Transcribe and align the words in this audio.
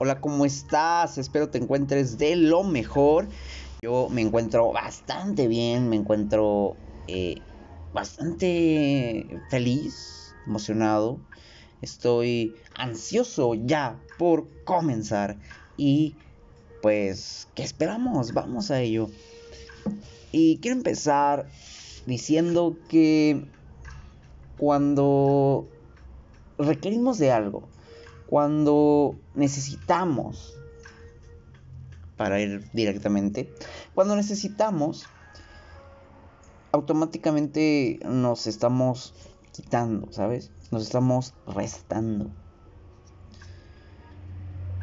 Hola, 0.00 0.20
¿cómo 0.20 0.44
estás? 0.44 1.18
Espero 1.18 1.50
te 1.50 1.58
encuentres 1.58 2.18
de 2.18 2.36
lo 2.36 2.62
mejor. 2.62 3.26
Yo 3.82 4.08
me 4.08 4.20
encuentro 4.20 4.70
bastante 4.70 5.48
bien, 5.48 5.88
me 5.88 5.96
encuentro 5.96 6.76
eh, 7.08 7.42
bastante 7.92 9.26
feliz, 9.50 10.36
emocionado. 10.46 11.18
Estoy 11.82 12.54
ansioso 12.76 13.54
ya 13.54 14.00
por 14.18 14.46
comenzar. 14.62 15.36
Y 15.76 16.14
pues, 16.80 17.48
¿qué 17.56 17.64
esperamos? 17.64 18.32
Vamos 18.32 18.70
a 18.70 18.80
ello. 18.80 19.08
Y 20.30 20.60
quiero 20.60 20.76
empezar 20.76 21.48
diciendo 22.06 22.78
que 22.88 23.50
cuando 24.58 25.66
requerimos 26.56 27.18
de 27.18 27.32
algo, 27.32 27.68
cuando 28.28 29.16
necesitamos, 29.34 30.54
para 32.16 32.40
ir 32.40 32.68
directamente, 32.74 33.50
cuando 33.94 34.16
necesitamos, 34.16 35.06
automáticamente 36.72 38.00
nos 38.04 38.46
estamos 38.46 39.14
quitando, 39.52 40.12
¿sabes? 40.12 40.50
Nos 40.70 40.82
estamos 40.82 41.32
restando. 41.46 42.30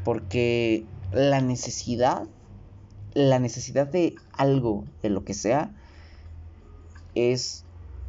Porque 0.04 0.86
la 1.12 1.40
necesidad, 1.40 2.28
la 3.14 3.38
necesidad 3.38 3.86
de 3.86 4.16
algo, 4.34 4.86
de 5.04 5.10
lo 5.10 5.24
que 5.24 5.36
sea, 5.36 5.72
es 7.14 7.64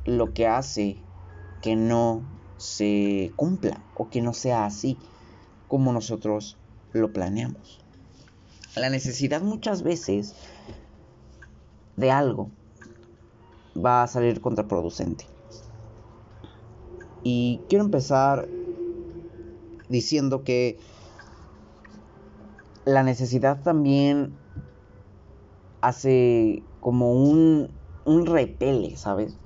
lo 0.06 0.32
que 0.32 0.46
hace 0.46 0.96
que 1.60 1.76
no 1.76 2.22
se 2.56 3.32
cumpla 3.36 3.82
o 3.96 4.08
que 4.08 4.22
no 4.22 4.32
sea 4.32 4.64
así 4.64 4.96
como 5.68 5.92
nosotros 5.92 6.56
lo 6.92 7.12
planeamos. 7.12 7.80
La 8.76 8.90
necesidad 8.90 9.42
muchas 9.42 9.82
veces 9.82 10.34
de 11.96 12.10
algo 12.10 12.50
va 13.76 14.02
a 14.02 14.06
salir 14.06 14.40
contraproducente. 14.40 15.26
Y 17.22 17.60
quiero 17.68 17.84
empezar 17.84 18.48
diciendo 19.88 20.44
que 20.44 20.78
la 22.84 23.02
necesidad 23.02 23.62
también 23.62 24.36
hace 25.80 26.62
como 26.80 27.12
un, 27.12 27.68
un 28.04 28.26
repele, 28.26 28.96
¿sabes? 28.96 29.36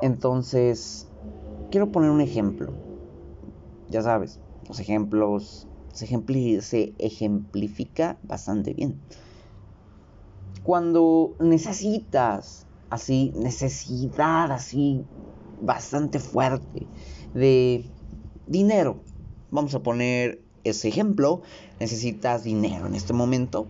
Entonces, 0.00 1.06
quiero 1.70 1.90
poner 1.92 2.10
un 2.10 2.20
ejemplo. 2.20 2.72
Ya 3.88 4.02
sabes, 4.02 4.40
los 4.68 4.80
ejemplos 4.80 5.66
se, 5.92 6.94
ejemplifica 6.98 8.18
bastante 8.22 8.74
bien. 8.74 9.00
Cuando 10.62 11.34
necesitas 11.40 12.66
así, 12.90 13.32
necesidad 13.36 14.50
así 14.52 15.04
bastante 15.62 16.18
fuerte 16.18 16.86
de 17.34 17.90
dinero. 18.46 18.98
Vamos 19.50 19.74
a 19.74 19.82
poner 19.82 20.42
ese 20.64 20.88
ejemplo. 20.88 21.42
Necesitas 21.80 22.44
dinero 22.44 22.86
en 22.86 22.94
este 22.94 23.12
momento 23.12 23.68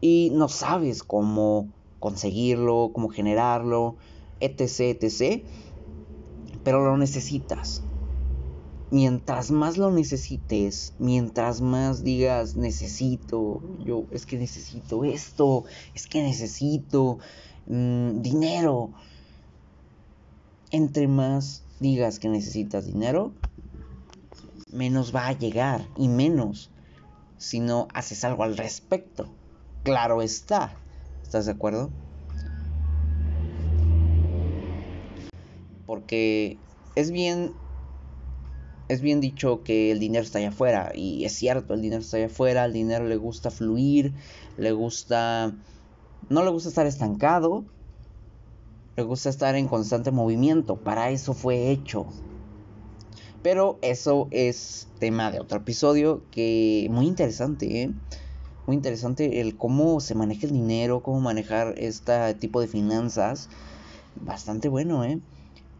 y 0.00 0.30
no 0.32 0.48
sabes 0.48 1.02
cómo 1.02 1.68
conseguirlo, 1.98 2.90
cómo 2.94 3.08
generarlo, 3.08 3.96
etc, 4.40 5.02
etc. 5.02 5.44
Pero 6.62 6.84
lo 6.84 6.96
necesitas 6.96 7.82
mientras 8.90 9.50
más 9.50 9.76
lo 9.76 9.90
necesites, 9.90 10.94
mientras 10.98 11.60
más 11.60 12.02
digas 12.02 12.56
necesito, 12.56 13.62
yo 13.84 14.04
es 14.10 14.26
que 14.26 14.38
necesito 14.38 15.04
esto, 15.04 15.64
es 15.94 16.06
que 16.06 16.22
necesito 16.22 17.18
mm, 17.66 18.22
dinero, 18.22 18.92
entre 20.70 21.08
más 21.08 21.62
digas 21.80 22.18
que 22.18 22.28
necesitas 22.28 22.86
dinero, 22.86 23.32
menos 24.72 25.14
va 25.14 25.28
a 25.28 25.38
llegar 25.38 25.86
y 25.96 26.08
menos 26.08 26.70
si 27.38 27.60
no 27.60 27.88
haces 27.94 28.24
algo 28.24 28.42
al 28.42 28.56
respecto. 28.56 29.28
Claro 29.84 30.22
está, 30.22 30.76
¿estás 31.22 31.46
de 31.46 31.52
acuerdo? 31.52 31.90
Porque 35.86 36.58
es 36.96 37.10
bien 37.10 37.52
es 38.88 39.02
bien 39.02 39.20
dicho 39.20 39.62
que 39.62 39.90
el 39.90 40.00
dinero 40.00 40.24
está 40.24 40.38
allá 40.38 40.48
afuera 40.48 40.92
y 40.94 41.24
es 41.24 41.34
cierto, 41.34 41.74
el 41.74 41.82
dinero 41.82 42.00
está 42.00 42.16
allá 42.16 42.26
afuera, 42.26 42.64
al 42.64 42.72
dinero 42.72 43.06
le 43.06 43.16
gusta 43.16 43.50
fluir, 43.50 44.14
le 44.56 44.72
gusta 44.72 45.54
no 46.28 46.42
le 46.42 46.50
gusta 46.50 46.68
estar 46.68 46.86
estancado, 46.86 47.64
le 48.96 49.02
gusta 49.02 49.30
estar 49.30 49.54
en 49.54 49.68
constante 49.68 50.10
movimiento, 50.10 50.76
para 50.76 51.10
eso 51.10 51.32
fue 51.34 51.70
hecho. 51.70 52.06
Pero 53.42 53.78
eso 53.82 54.28
es 54.30 54.88
tema 54.98 55.30
de 55.30 55.40
otro 55.40 55.58
episodio 55.58 56.22
que 56.30 56.88
muy 56.90 57.06
interesante, 57.06 57.82
¿eh? 57.82 57.90
Muy 58.66 58.76
interesante 58.76 59.40
el 59.40 59.56
cómo 59.56 60.00
se 60.00 60.14
maneja 60.14 60.46
el 60.46 60.52
dinero, 60.52 61.02
cómo 61.02 61.20
manejar 61.20 61.74
este 61.78 62.34
tipo 62.34 62.60
de 62.60 62.66
finanzas. 62.66 63.48
Bastante 64.16 64.68
bueno, 64.68 65.04
¿eh? 65.04 65.20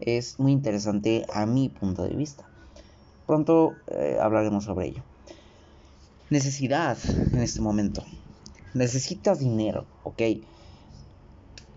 Es 0.00 0.38
muy 0.38 0.52
interesante 0.52 1.26
a 1.32 1.44
mi 1.44 1.68
punto 1.68 2.04
de 2.04 2.14
vista. 2.14 2.47
Pronto 3.28 3.76
eh, 3.88 4.16
hablaremos 4.18 4.64
sobre 4.64 4.86
ello. 4.86 5.02
Necesidad 6.30 6.96
en 7.34 7.40
este 7.40 7.60
momento. 7.60 8.02
Necesitas 8.72 9.38
dinero, 9.38 9.84
¿ok? 10.02 10.22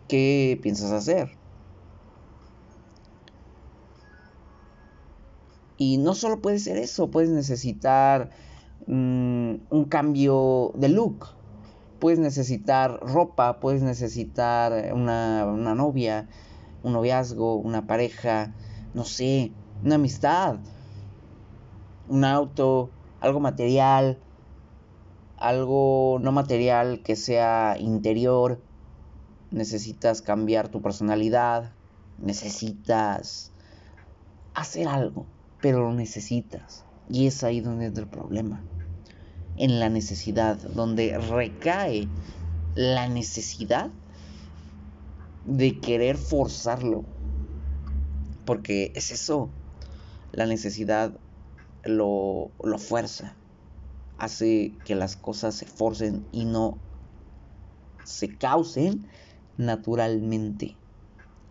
¿Qué 0.07 0.57
piensas 0.63 0.93
hacer? 0.93 1.29
Y 5.75 5.97
no 5.97 6.15
solo 6.15 6.39
puede 6.39 6.57
ser 6.57 6.77
eso, 6.77 7.11
puedes 7.11 7.31
necesitar 7.31 8.29
mm, 8.87 9.55
un 9.69 9.85
cambio 9.89 10.71
de 10.75 10.87
look, 10.87 11.27
puedes 11.99 12.19
necesitar 12.19 12.97
ropa, 13.01 13.59
puedes 13.59 13.81
necesitar 13.81 14.93
una, 14.93 15.45
una 15.47 15.75
novia, 15.75 16.29
un 16.81 16.93
noviazgo, 16.93 17.55
una 17.55 17.87
pareja, 17.87 18.53
no 18.93 19.03
sé, 19.03 19.51
una 19.83 19.95
amistad 19.95 20.59
un 22.11 22.25
auto, 22.25 22.89
algo 23.21 23.39
material, 23.39 24.17
algo 25.37 26.19
no 26.21 26.33
material 26.33 27.03
que 27.03 27.15
sea 27.15 27.77
interior, 27.79 28.61
necesitas 29.49 30.21
cambiar 30.21 30.67
tu 30.67 30.81
personalidad, 30.81 31.71
necesitas 32.19 33.53
hacer 34.53 34.89
algo, 34.89 35.25
pero 35.61 35.79
lo 35.79 35.93
necesitas. 35.93 36.83
Y 37.09 37.27
es 37.27 37.45
ahí 37.45 37.61
donde 37.61 37.85
entra 37.85 38.03
el 38.03 38.09
problema. 38.09 38.61
En 39.55 39.79
la 39.79 39.87
necesidad, 39.87 40.57
donde 40.57 41.17
recae 41.17 42.09
la 42.75 43.07
necesidad 43.07 43.89
de 45.45 45.79
querer 45.79 46.17
forzarlo. 46.17 47.05
Porque 48.43 48.91
es 48.95 49.11
eso, 49.11 49.49
la 50.33 50.45
necesidad 50.45 51.13
lo, 51.83 52.51
lo 52.63 52.77
fuerza, 52.77 53.37
hace 54.17 54.79
que 54.85 54.95
las 54.95 55.15
cosas 55.15 55.55
se 55.55 55.65
forcen 55.65 56.27
y 56.31 56.45
no 56.45 56.77
se 58.03 58.37
causen 58.37 59.07
naturalmente. 59.57 60.77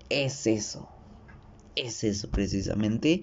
Es 0.09 0.47
eso, 0.47 0.89
es 1.75 2.05
eso 2.05 2.31
precisamente. 2.31 3.23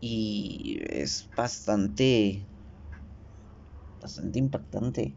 Y 0.00 0.78
es 0.90 1.30
bastante, 1.34 2.46
bastante 4.00 4.38
impactante. 4.38 5.16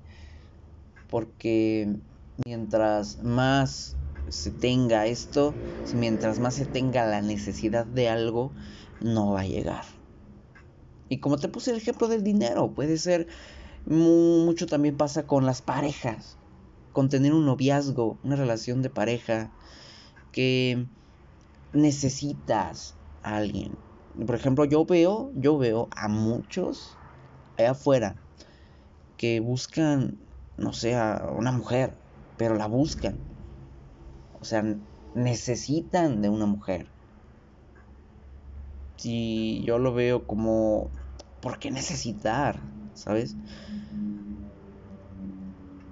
Porque 1.09 1.93
mientras 2.45 3.17
más 3.23 3.96
se 4.29 4.51
tenga 4.51 5.07
esto, 5.07 5.57
mientras 5.93 6.39
más 6.39 6.55
se 6.55 6.65
tenga 6.65 7.05
la 7.05 7.21
necesidad 7.21 7.85
de 7.85 8.09
algo, 8.09 8.53
no 8.99 9.31
va 9.31 9.41
a 9.41 9.47
llegar. 9.47 9.85
Y 11.09 11.19
como 11.19 11.37
te 11.37 11.47
puse 11.47 11.71
el 11.71 11.77
ejemplo 11.77 12.07
del 12.07 12.23
dinero, 12.23 12.73
puede 12.73 12.97
ser 12.97 13.27
mucho 13.85 14.67
también 14.67 14.97
pasa 14.97 15.25
con 15.25 15.45
las 15.45 15.61
parejas, 15.61 16.37
con 16.91 17.09
tener 17.09 17.33
un 17.33 17.45
noviazgo, 17.45 18.19
una 18.23 18.35
relación 18.35 18.81
de 18.81 18.89
pareja 18.89 19.51
que 20.31 20.87
necesitas 21.71 22.97
a 23.23 23.37
alguien. 23.37 23.77
Por 24.25 24.35
ejemplo, 24.35 24.65
yo 24.65 24.85
veo, 24.85 25.31
yo 25.35 25.57
veo 25.57 25.87
a 25.95 26.09
muchos 26.09 26.97
allá 27.55 27.71
afuera 27.71 28.15
que 29.15 29.39
buscan, 29.39 30.17
no 30.57 30.73
sé, 30.73 30.95
a 30.95 31.29
una 31.37 31.51
mujer, 31.51 31.97
pero 32.35 32.55
la 32.55 32.67
buscan 32.67 33.27
o 34.39 34.45
sea, 34.45 34.63
necesitan 35.13 36.21
de 36.21 36.29
una 36.29 36.45
mujer. 36.45 36.91
Si 38.97 39.63
yo 39.65 39.77
lo 39.77 39.93
veo 39.93 40.25
como, 40.25 40.91
¿por 41.41 41.59
qué 41.59 41.71
necesitar? 41.71 42.61
¿Sabes? 42.93 43.35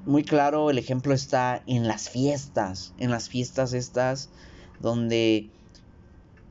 Muy 0.06 0.24
claro 0.24 0.70
el 0.70 0.78
ejemplo 0.78 1.14
está 1.14 1.64
en 1.66 1.88
las 1.88 2.10
fiestas, 2.10 2.94
en 2.98 3.10
las 3.10 3.28
fiestas 3.30 3.74
estas 3.74 4.30
donde 4.80 5.52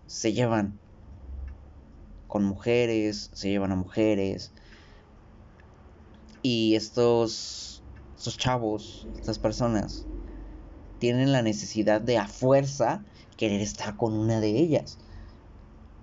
se 0.07 0.33
llevan 0.33 0.81
con 2.27 2.45
mujeres, 2.45 3.31
se 3.33 3.51
llevan 3.51 3.71
a 3.71 3.77
mujeres. 3.77 4.53
Y 6.43 6.75
estos, 6.75 7.85
estos 8.17 8.37
chavos, 8.37 9.07
estas 9.17 9.39
personas, 9.39 10.05
tienen 11.05 11.33
la 11.33 11.43
necesidad 11.43 12.01
de 12.01 12.17
a 12.17 12.27
fuerza 12.27 13.05
querer 13.37 13.61
estar 13.61 13.95
con 13.99 14.15
una 14.15 14.41
de 14.41 14.59
ellas. 14.59 14.97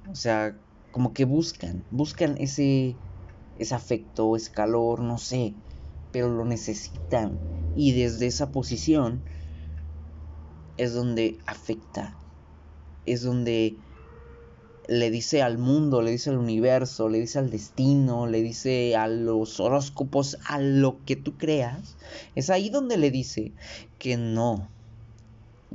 O 0.07 0.13
sea, 0.13 0.55
como 0.91 1.11
que 1.11 1.25
buscan, 1.25 1.83
buscan 1.89 2.37
ese, 2.37 2.95
ese 3.57 3.73
afecto, 3.73 4.35
ese 4.35 4.51
calor, 4.51 4.99
no 4.99 5.17
sé, 5.17 5.55
pero 6.11 6.29
lo 6.29 6.45
necesitan. 6.45 7.39
Y 7.75 7.93
desde 7.93 8.27
esa 8.27 8.51
posición 8.51 9.23
es 10.77 10.93
donde 10.93 11.39
afecta, 11.47 12.15
es 13.07 13.23
donde 13.23 13.75
le 14.87 15.09
dice 15.09 15.41
al 15.41 15.57
mundo, 15.57 16.03
le 16.03 16.11
dice 16.11 16.29
al 16.29 16.37
universo, 16.37 17.09
le 17.09 17.21
dice 17.21 17.39
al 17.39 17.49
destino, 17.49 18.27
le 18.27 18.43
dice 18.43 18.95
a 18.95 19.07
los 19.07 19.59
horóscopos, 19.59 20.37
a 20.45 20.59
lo 20.59 21.03
que 21.05 21.15
tú 21.15 21.39
creas. 21.39 21.97
Es 22.35 22.51
ahí 22.51 22.69
donde 22.69 22.97
le 22.97 23.09
dice 23.09 23.51
que 23.97 24.15
no. 24.15 24.69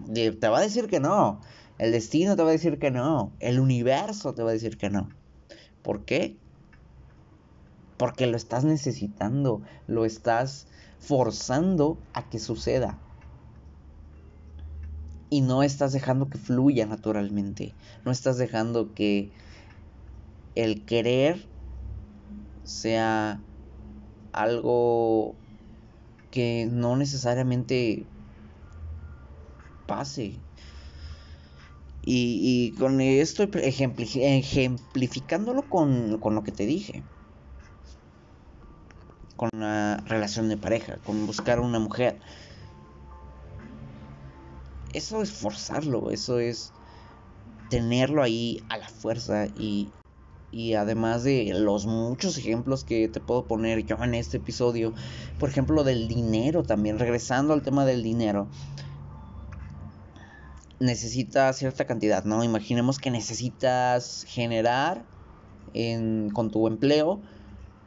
Te 0.04 0.48
va 0.48 0.58
a 0.58 0.62
decir 0.62 0.86
que 0.88 1.00
no. 1.00 1.40
El 1.78 1.92
destino 1.92 2.36
te 2.36 2.42
va 2.42 2.50
a 2.50 2.52
decir 2.52 2.78
que 2.78 2.90
no. 2.90 3.32
El 3.40 3.60
universo 3.60 4.34
te 4.34 4.42
va 4.42 4.50
a 4.50 4.54
decir 4.54 4.78
que 4.78 4.90
no. 4.90 5.08
¿Por 5.82 6.04
qué? 6.04 6.36
Porque 7.96 8.26
lo 8.26 8.36
estás 8.36 8.64
necesitando, 8.64 9.62
lo 9.86 10.04
estás 10.04 10.66
forzando 10.98 11.98
a 12.12 12.28
que 12.28 12.38
suceda. 12.38 12.98
Y 15.28 15.40
no 15.40 15.62
estás 15.62 15.92
dejando 15.92 16.28
que 16.28 16.38
fluya 16.38 16.86
naturalmente. 16.86 17.74
No 18.04 18.10
estás 18.10 18.38
dejando 18.38 18.94
que 18.94 19.32
el 20.54 20.84
querer 20.84 21.46
sea 22.64 23.40
algo 24.32 25.34
que 26.30 26.68
no 26.70 26.96
necesariamente 26.96 28.06
pase. 29.86 30.34
Y, 32.08 32.70
con 32.78 33.00
esto 33.00 33.42
ejemplificándolo 33.42 35.68
con, 35.68 36.20
con 36.20 36.36
lo 36.36 36.44
que 36.44 36.52
te 36.52 36.64
dije. 36.64 37.02
Con 39.34 39.50
la 39.58 39.96
relación 40.06 40.48
de 40.48 40.56
pareja, 40.56 40.98
con 41.04 41.26
buscar 41.26 41.58
una 41.58 41.80
mujer. 41.80 42.20
Eso 44.92 45.20
es 45.20 45.32
forzarlo, 45.32 46.12
eso 46.12 46.38
es 46.38 46.72
tenerlo 47.70 48.22
ahí 48.22 48.62
a 48.68 48.78
la 48.78 48.88
fuerza 48.88 49.46
y, 49.58 49.88
y 50.52 50.74
además 50.74 51.24
de 51.24 51.52
los 51.54 51.86
muchos 51.86 52.38
ejemplos 52.38 52.84
que 52.84 53.08
te 53.08 53.20
puedo 53.20 53.46
poner 53.46 53.84
yo 53.84 53.96
en 54.02 54.14
este 54.14 54.36
episodio, 54.36 54.94
por 55.38 55.48
ejemplo 55.48 55.84
del 55.84 56.08
dinero 56.08 56.62
también, 56.62 56.98
regresando 56.98 57.52
al 57.52 57.62
tema 57.62 57.84
del 57.84 58.02
dinero, 58.02 58.46
necesita 60.80 61.52
cierta 61.52 61.86
cantidad, 61.86 62.24
¿no? 62.24 62.44
Imaginemos 62.44 62.98
que 62.98 63.10
necesitas 63.10 64.24
generar 64.28 65.04
con 66.32 66.50
tu 66.50 66.66
empleo 66.66 67.20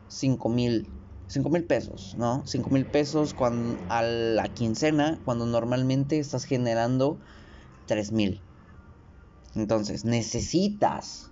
5 0.08 0.50
mil 0.50 0.92
mil 1.52 1.66
pesos, 1.66 2.16
¿no? 2.18 2.44
5 2.46 2.70
mil 2.72 2.86
pesos 2.86 3.34
cuando, 3.34 3.78
a 3.90 4.02
la 4.02 4.48
quincena 4.54 5.20
cuando 5.26 5.46
normalmente 5.46 6.20
estás 6.20 6.46
generando 6.46 7.20
3 7.86 8.12
mil. 8.12 8.42
Entonces, 9.56 10.06
necesitas, 10.06 11.30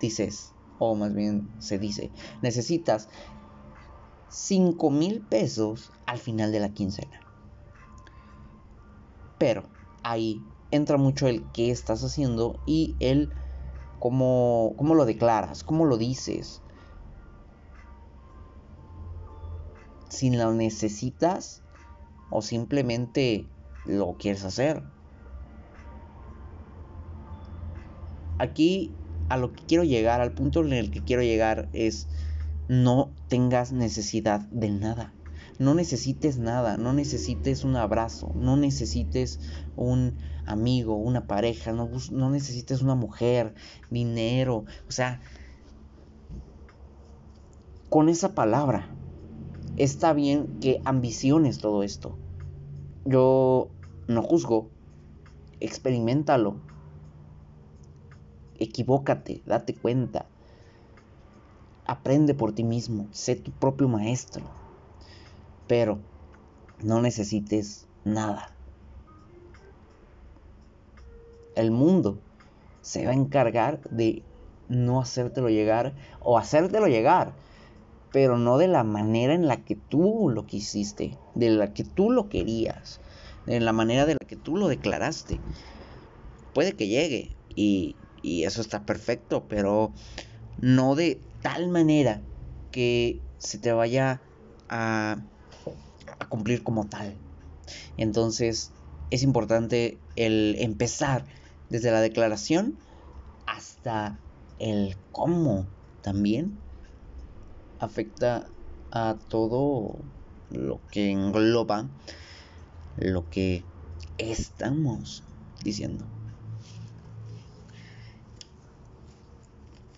dices, 0.00 0.52
o 0.78 0.94
más 0.94 1.14
bien 1.14 1.48
se 1.60 1.78
dice, 1.78 2.10
necesitas 2.42 3.08
5 4.28 4.90
mil 4.90 5.20
pesos 5.22 5.90
al 6.06 6.18
final 6.18 6.52
de 6.52 6.60
la 6.60 6.70
quincena. 6.70 7.20
Pero 9.38 9.64
ahí 10.02 10.40
entra 10.72 10.96
mucho 10.96 11.28
el 11.28 11.44
qué 11.52 11.70
estás 11.70 12.02
haciendo 12.02 12.58
y 12.66 12.96
el 12.98 13.32
cómo, 14.00 14.74
cómo 14.76 14.96
lo 14.96 15.04
declaras, 15.04 15.62
cómo 15.62 15.84
lo 15.84 15.96
dices. 15.96 16.60
Si 20.08 20.30
lo 20.30 20.52
necesitas 20.52 21.62
o 22.30 22.42
simplemente 22.42 23.46
lo 23.86 24.16
quieres 24.18 24.44
hacer. 24.44 24.82
Aquí 28.38 28.92
a 29.28 29.36
lo 29.36 29.52
que 29.52 29.64
quiero 29.64 29.84
llegar, 29.84 30.20
al 30.20 30.32
punto 30.32 30.60
en 30.60 30.72
el 30.72 30.90
que 30.90 31.04
quiero 31.04 31.22
llegar 31.22 31.68
es 31.72 32.08
no 32.68 33.10
tengas 33.28 33.72
necesidad 33.72 34.40
de 34.50 34.70
nada. 34.70 35.12
No 35.58 35.74
necesites 35.74 36.38
nada, 36.38 36.76
no 36.76 36.92
necesites 36.92 37.64
un 37.64 37.76
abrazo, 37.76 38.32
no 38.34 38.56
necesites 38.56 39.40
un 39.74 40.18
amigo, 40.44 40.96
una 40.96 41.26
pareja, 41.26 41.72
no, 41.72 41.90
no 42.10 42.30
necesites 42.30 42.82
una 42.82 42.94
mujer, 42.94 43.54
dinero, 43.88 44.64
o 44.88 44.92
sea, 44.92 45.20
con 47.88 48.08
esa 48.08 48.34
palabra 48.34 48.96
está 49.76 50.12
bien 50.12 50.58
que 50.60 50.80
ambiciones 50.84 51.58
todo 51.58 51.82
esto. 51.82 52.18
Yo 53.04 53.74
no 54.06 54.22
juzgo, 54.22 54.72
experimentalo, 55.60 56.62
equivócate, 58.54 59.42
date 59.44 59.78
cuenta, 59.78 60.30
aprende 61.84 62.34
por 62.34 62.54
ti 62.54 62.64
mismo, 62.64 63.08
sé 63.12 63.36
tu 63.36 63.52
propio 63.52 63.88
maestro, 63.88 64.61
pero 65.72 65.98
no 66.82 67.00
necesites 67.00 67.86
nada 68.04 68.52
el 71.54 71.70
mundo 71.70 72.18
se 72.82 73.06
va 73.06 73.12
a 73.12 73.14
encargar 73.14 73.80
de 73.88 74.22
no 74.68 75.00
hacértelo 75.00 75.48
llegar 75.48 75.94
o 76.20 76.36
hacértelo 76.36 76.88
llegar, 76.88 77.32
pero 78.12 78.36
no 78.36 78.58
de 78.58 78.68
la 78.68 78.84
manera 78.84 79.32
en 79.32 79.48
la 79.48 79.64
que 79.64 79.76
tú 79.76 80.28
lo 80.28 80.44
quisiste, 80.44 81.16
de 81.34 81.48
la 81.48 81.72
que 81.72 81.84
tú 81.84 82.10
lo 82.10 82.28
querías, 82.28 83.00
de 83.46 83.58
la 83.58 83.72
manera 83.72 84.04
de 84.04 84.12
la 84.20 84.26
que 84.28 84.36
tú 84.36 84.58
lo 84.58 84.68
declaraste. 84.68 85.40
Puede 86.52 86.74
que 86.74 86.88
llegue 86.88 87.34
y, 87.48 87.96
y 88.20 88.44
eso 88.44 88.60
está 88.60 88.84
perfecto, 88.84 89.44
pero 89.48 89.90
no 90.60 90.96
de 90.96 91.18
tal 91.40 91.70
manera 91.70 92.20
que 92.72 93.22
se 93.38 93.56
te 93.56 93.72
vaya 93.72 94.20
a, 94.68 95.16
cumplir 96.32 96.62
como 96.62 96.86
tal. 96.86 97.14
Entonces 97.98 98.72
es 99.10 99.22
importante 99.22 99.98
el 100.16 100.56
empezar 100.58 101.26
desde 101.68 101.90
la 101.90 102.00
declaración 102.00 102.78
hasta 103.44 104.18
el 104.58 104.96
cómo 105.10 105.66
también 106.00 106.58
afecta 107.78 108.48
a 108.90 109.18
todo 109.28 109.98
lo 110.48 110.80
que 110.90 111.10
engloba 111.10 111.90
lo 112.96 113.28
que 113.28 113.66
estamos 114.16 115.24
diciendo. 115.62 116.06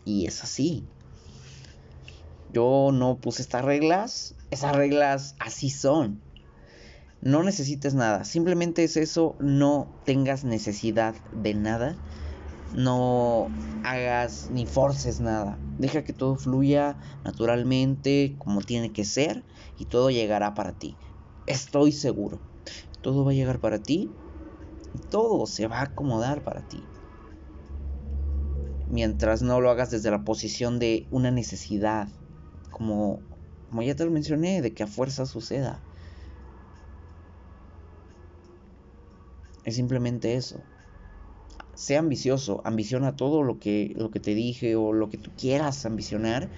Y 0.04 0.26
es 0.26 0.42
así. 0.42 0.82
Yo 2.54 2.90
no 2.92 3.18
puse 3.18 3.42
estas 3.42 3.64
reglas. 3.64 4.34
Esas 4.50 4.74
reglas 4.74 5.34
así 5.40 5.68
son. 5.68 6.22
No 7.20 7.42
necesites 7.42 7.94
nada, 7.94 8.24
simplemente 8.24 8.84
es 8.84 8.98
eso, 8.98 9.36
no 9.40 9.88
tengas 10.04 10.44
necesidad 10.44 11.14
de 11.32 11.54
nada, 11.54 11.96
no 12.74 13.48
hagas 13.82 14.50
ni 14.50 14.66
forces 14.66 15.20
nada, 15.20 15.58
deja 15.78 16.04
que 16.04 16.12
todo 16.12 16.36
fluya 16.36 16.98
naturalmente 17.24 18.36
como 18.36 18.60
tiene 18.60 18.92
que 18.92 19.06
ser 19.06 19.42
y 19.78 19.86
todo 19.86 20.10
llegará 20.10 20.52
para 20.52 20.72
ti. 20.72 20.98
Estoy 21.46 21.92
seguro, 21.92 22.40
todo 23.00 23.24
va 23.24 23.30
a 23.30 23.34
llegar 23.34 23.58
para 23.58 23.82
ti 23.82 24.10
todo 25.10 25.46
se 25.46 25.66
va 25.66 25.78
a 25.78 25.82
acomodar 25.84 26.42
para 26.42 26.62
ti. 26.62 26.88
Mientras 28.88 29.42
no 29.42 29.60
lo 29.60 29.70
hagas 29.70 29.90
desde 29.90 30.10
la 30.10 30.24
posición 30.24 30.78
de 30.78 31.06
una 31.10 31.30
necesidad, 31.30 32.08
como, 32.76 33.26
como 33.68 33.82
ya 33.82 33.94
te 33.96 34.04
lo 34.04 34.10
mencioné, 34.10 34.62
de 34.62 34.74
que 34.74 34.82
a 34.84 34.86
fuerza 34.96 35.26
suceda. 35.26 35.74
Es 39.64 39.74
simplemente 39.74 40.36
eso. 40.36 40.64
sea 41.74 42.00
ambicioso, 42.00 42.62
ambiciona 42.64 43.14
todo 43.16 43.42
lo 43.44 43.58
que, 43.60 43.92
lo 43.96 44.10
que 44.10 44.18
te 44.20 44.34
dije 44.34 44.74
o 44.76 44.92
lo 44.92 45.08
que 45.08 45.18
tú 45.18 45.32
quieras 45.36 45.84
ambicionar, 45.86 46.50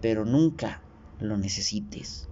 pero 0.00 0.24
nunca 0.24 0.86
lo 1.18 1.36
necesites. 1.36 2.30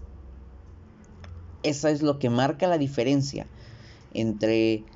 Esa 1.63 1.91
es 1.91 2.01
lo 2.01 2.21
que 2.21 2.31
marca 2.31 2.69
la 2.69 2.79
diferencia 2.79 3.51
entre 4.11 4.87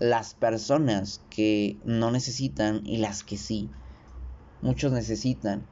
las 0.00 0.34
personas 0.34 1.24
que 1.30 1.78
no 1.84 2.10
necesitan 2.10 2.80
y 2.84 2.96
las 2.96 3.22
que 3.22 3.36
sí. 3.36 3.70
Muchos 4.60 4.92
necesitan. 4.92 5.68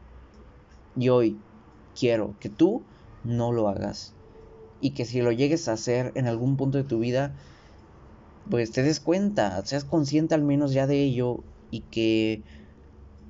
Y 0.99 1.11
hoy 1.11 1.39
quiero 1.99 2.35
que 2.41 2.49
tú 2.49 2.83
no 3.25 3.53
lo 3.53 3.69
hagas. 3.69 4.15
Y 4.81 4.91
que 4.91 5.05
si 5.05 5.23
lo 5.23 5.33
llegues 5.33 5.69
a 5.69 5.73
hacer 5.73 6.13
en 6.15 6.27
algún 6.27 6.57
punto 6.57 6.79
de 6.79 6.85
tu 6.85 6.99
vida, 6.99 7.35
pues 8.51 8.73
te 8.73 8.83
des 8.83 9.01
cuenta, 9.01 9.65
seas 9.65 9.85
consciente 9.85 10.35
al 10.35 10.43
menos 10.43 10.73
ya 10.73 10.87
de 10.87 11.03
ello 11.03 11.45
y 11.71 11.81
que 11.81 12.43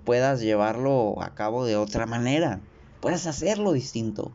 puedas 0.04 0.40
llevarlo 0.40 1.20
a 1.22 1.34
cabo 1.34 1.64
de 1.64 1.76
otra 1.76 2.06
manera. 2.06 2.60
Puedas 3.00 3.26
hacerlo 3.26 3.72
distinto. 3.72 4.32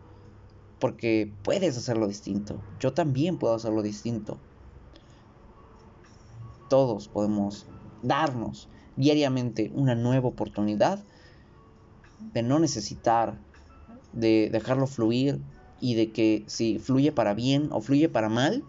Porque 0.80 1.32
puedes 1.44 1.78
hacerlo 1.78 2.08
distinto. 2.08 2.62
Yo 2.80 2.94
también 2.94 3.38
puedo 3.38 3.56
hacerlo 3.56 3.82
distinto. 3.82 4.38
Todos 6.70 7.08
podemos 7.08 7.66
darnos 8.02 8.70
diariamente 8.96 9.72
una 9.74 9.96
nueva 9.96 10.28
oportunidad 10.28 11.04
de 12.32 12.44
no 12.44 12.60
necesitar 12.60 13.40
de 14.14 14.50
dejarlo 14.52 14.88
fluir 14.88 15.40
y 15.80 15.96
de 15.96 16.12
que 16.12 16.46
si 16.48 16.80
fluye 16.80 17.12
para 17.12 17.34
bien 17.34 17.70
o 17.72 17.82
fluye 17.82 18.10
para 18.10 18.30
mal, 18.30 18.64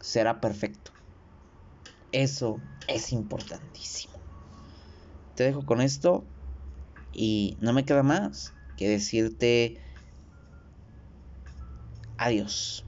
será 0.00 0.40
perfecto. 0.40 0.92
Eso 2.12 2.60
es 2.86 3.12
importantísimo. 3.12 4.14
Te 5.34 5.44
dejo 5.44 5.64
con 5.66 5.80
esto 5.80 6.24
y 7.12 7.56
no 7.60 7.72
me 7.72 7.84
queda 7.84 8.02
más 8.02 8.54
que 8.76 8.88
decirte 8.88 9.80
adiós. 12.18 12.84